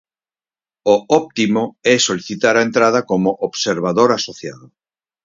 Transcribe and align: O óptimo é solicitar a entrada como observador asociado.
O 0.93 0.95
óptimo 1.19 1.63
é 1.93 1.95
solicitar 2.07 2.55
a 2.57 2.65
entrada 2.67 2.99
como 3.11 3.37
observador 3.47 4.09
asociado. 4.17 4.65